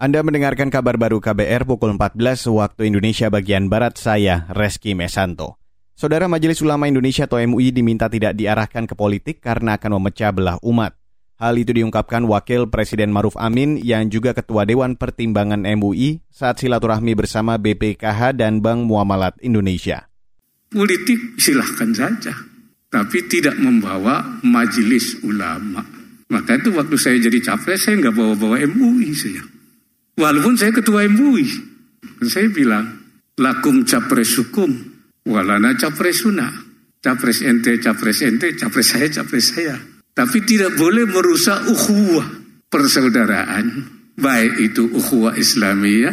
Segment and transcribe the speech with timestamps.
[0.00, 5.60] Anda mendengarkan kabar baru KBR pukul 14 waktu Indonesia bagian Barat saya, Reski Mesanto.
[5.92, 10.56] Saudara Majelis Ulama Indonesia atau MUI diminta tidak diarahkan ke politik karena akan memecah belah
[10.64, 10.96] umat.
[11.36, 17.12] Hal itu diungkapkan Wakil Presiden Maruf Amin yang juga Ketua Dewan Pertimbangan MUI saat silaturahmi
[17.12, 20.08] bersama BPKH dan Bank Muamalat Indonesia.
[20.72, 22.32] Politik silahkan saja,
[22.88, 25.84] tapi tidak membawa majelis ulama.
[26.32, 29.59] Maka itu waktu saya jadi capres, saya nggak bawa-bawa MUI saya.
[30.20, 31.48] Walaupun saya ketua MUI,
[32.28, 32.84] saya bilang,
[33.40, 34.68] lakum capres hukum,
[35.24, 36.52] walana capres suna.
[37.00, 39.80] Capres ente, capres ente, capres saya, capres saya.
[40.12, 42.28] Tapi tidak boleh merusak ukhuwah
[42.68, 43.88] persaudaraan.
[44.20, 46.12] Baik itu ukhuwah Islamiyah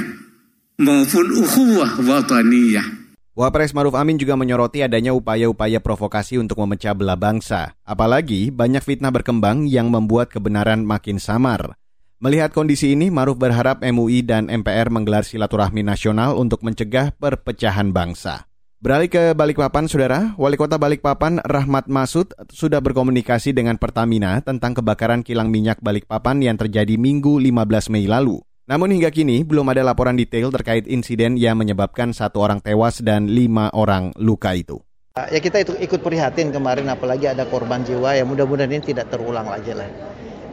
[0.79, 2.87] maupun ukhuwah wataniyah.
[3.35, 7.75] Wapres Maruf Amin juga menyoroti adanya upaya-upaya provokasi untuk memecah belah bangsa.
[7.83, 11.75] Apalagi banyak fitnah berkembang yang membuat kebenaran makin samar.
[12.17, 18.49] Melihat kondisi ini, Maruf berharap MUI dan MPR menggelar silaturahmi nasional untuk mencegah perpecahan bangsa.
[18.81, 25.21] Beralih ke Balikpapan, Saudara, Wali Kota Balikpapan Rahmat Masud sudah berkomunikasi dengan Pertamina tentang kebakaran
[25.21, 28.41] kilang minyak Balikpapan yang terjadi Minggu 15 Mei lalu.
[28.65, 33.29] Namun hingga kini belum ada laporan detail terkait insiden yang menyebabkan satu orang tewas dan
[33.29, 34.81] lima orang luka itu.
[35.17, 39.45] Ya kita itu ikut prihatin kemarin apalagi ada korban jiwa ya mudah-mudahan ini tidak terulang
[39.45, 39.85] lagi lah.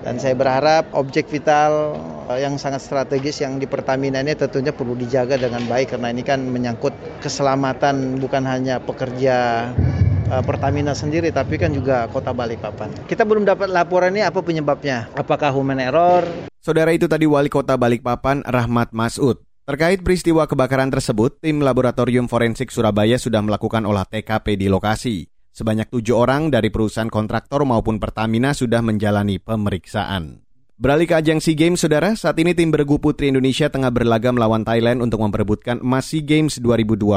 [0.04, 1.96] Dan saya berharap objek vital
[2.28, 6.20] eh, yang sangat strategis yang di Pertamina ini tentunya perlu dijaga dengan baik karena ini
[6.20, 6.92] kan menyangkut
[7.24, 9.72] keselamatan bukan hanya pekerja
[10.28, 13.08] eh, Pertamina sendiri tapi kan juga Kota Balikpapan.
[13.08, 15.08] Kita belum dapat laporan ini apa penyebabnya?
[15.16, 16.28] Apakah human error?
[16.60, 19.40] Saudara itu tadi Wali Kota Balikpapan Rahmat Masud.
[19.64, 25.33] Terkait peristiwa kebakaran tersebut, tim Laboratorium Forensik Surabaya sudah melakukan olah TKP di lokasi.
[25.54, 30.42] Sebanyak tujuh orang dari perusahaan kontraktor maupun Pertamina sudah menjalani pemeriksaan.
[30.74, 34.66] Beralih ke ajang SEA Games, Saudara, saat ini tim bergu putri Indonesia tengah berlaga melawan
[34.66, 37.14] Thailand untuk memperebutkan emas SEA Games 2022.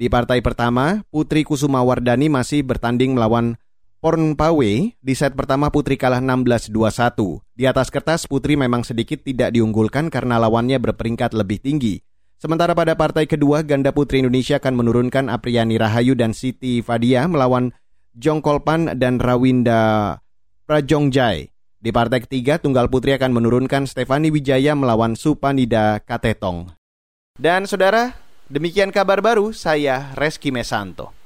[0.00, 3.60] Di partai pertama, Putri Kusuma Wardani masih bertanding melawan
[4.00, 4.96] Porn Pawe.
[4.96, 7.44] Di set pertama Putri kalah 16-21.
[7.52, 12.00] Di atas kertas, Putri memang sedikit tidak diunggulkan karena lawannya berperingkat lebih tinggi.
[12.38, 17.72] Sementara pada partai kedua, ganda putri Indonesia akan menurunkan Apriani Rahayu dan Siti Fadia melawan
[18.14, 20.18] Jongkolpan dan Rawinda
[20.68, 21.50] Prajongjai.
[21.84, 26.72] Di partai ketiga, tunggal putri akan menurunkan Stefani Wijaya melawan Supanida Katetong.
[27.36, 28.16] Dan saudara,
[28.48, 31.23] demikian kabar baru saya Reski Mesanto.